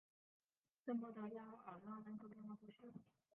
[0.83, 2.91] 圣波德雅尔拉人口变化图示